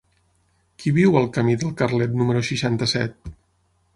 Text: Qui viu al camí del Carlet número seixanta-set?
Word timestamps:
Qui 0.83 0.93
viu 0.95 1.17
al 1.19 1.27
camí 1.35 1.57
del 1.63 1.75
Carlet 1.83 2.17
número 2.21 2.43
seixanta-set? 2.49 3.33